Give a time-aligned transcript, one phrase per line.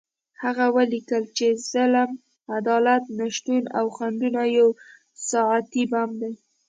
[0.43, 2.11] هغه ولیکل چې ظلم،
[2.57, 4.69] عدالت نشتون او خنډونه یو
[5.29, 6.31] ساعتي بم دی.